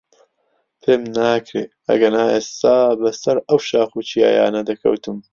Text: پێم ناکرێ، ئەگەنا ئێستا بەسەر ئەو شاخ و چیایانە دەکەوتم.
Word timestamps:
پێم 0.81 1.01
ناکرێ، 1.17 1.63
ئەگەنا 1.87 2.25
ئێستا 2.33 2.77
بەسەر 3.01 3.37
ئەو 3.47 3.59
شاخ 3.69 3.89
و 3.93 4.05
چیایانە 4.09 4.61
دەکەوتم. 4.69 5.17